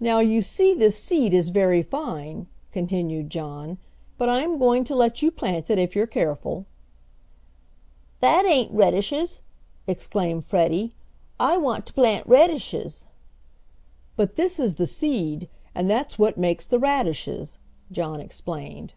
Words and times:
"Now, 0.00 0.18
you 0.18 0.42
see 0.42 0.74
this 0.74 0.98
seed 1.00 1.32
is 1.32 1.50
very 1.50 1.80
fine," 1.80 2.48
continued 2.72 3.30
John. 3.30 3.78
"But 4.16 4.28
I 4.28 4.40
am 4.40 4.58
going 4.58 4.82
to 4.82 4.96
let 4.96 5.22
you 5.22 5.30
plant 5.30 5.70
it 5.70 5.78
if 5.78 5.94
you're 5.94 6.08
careful." 6.08 6.66
"That 8.18 8.44
ain't 8.44 8.74
redishes!" 8.74 9.38
exclaimed 9.86 10.42
Freddie 10.44 10.92
"I 11.38 11.56
want 11.56 11.86
to 11.86 11.92
plant 11.92 12.26
redishes." 12.26 13.04
"But 14.16 14.34
this 14.34 14.58
is 14.58 14.74
the 14.74 14.86
seed, 14.86 15.48
and 15.72 15.88
that's 15.88 16.18
what 16.18 16.36
makes 16.36 16.66
the 16.66 16.80
radishes," 16.80 17.58
John 17.92 18.20
explained. 18.20 18.92